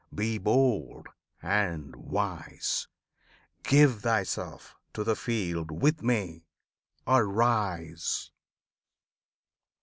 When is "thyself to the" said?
4.01-5.15